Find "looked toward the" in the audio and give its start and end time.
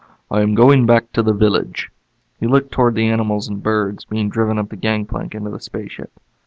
2.47-3.05